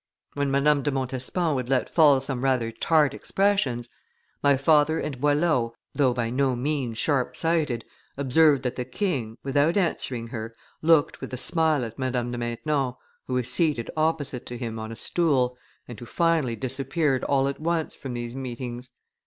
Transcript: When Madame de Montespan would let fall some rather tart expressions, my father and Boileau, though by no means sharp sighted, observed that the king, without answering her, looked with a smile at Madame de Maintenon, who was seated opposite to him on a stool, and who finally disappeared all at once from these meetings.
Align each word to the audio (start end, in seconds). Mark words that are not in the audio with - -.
When 0.33 0.49
Madame 0.49 0.81
de 0.81 0.89
Montespan 0.89 1.53
would 1.53 1.69
let 1.69 1.87
fall 1.87 2.19
some 2.19 2.43
rather 2.43 2.71
tart 2.71 3.13
expressions, 3.13 3.87
my 4.41 4.57
father 4.57 4.99
and 4.99 5.21
Boileau, 5.21 5.75
though 5.93 6.11
by 6.11 6.31
no 6.31 6.55
means 6.55 6.97
sharp 6.97 7.35
sighted, 7.37 7.85
observed 8.17 8.63
that 8.63 8.77
the 8.77 8.83
king, 8.83 9.37
without 9.43 9.77
answering 9.77 10.29
her, 10.29 10.55
looked 10.81 11.21
with 11.21 11.31
a 11.35 11.37
smile 11.37 11.85
at 11.85 11.99
Madame 11.99 12.31
de 12.31 12.39
Maintenon, 12.39 12.95
who 13.27 13.33
was 13.35 13.47
seated 13.47 13.91
opposite 13.95 14.47
to 14.47 14.57
him 14.57 14.79
on 14.79 14.91
a 14.91 14.95
stool, 14.95 15.55
and 15.87 15.99
who 15.99 16.07
finally 16.07 16.55
disappeared 16.55 17.23
all 17.25 17.47
at 17.47 17.59
once 17.59 17.95
from 17.95 18.15
these 18.15 18.35
meetings. 18.35 18.89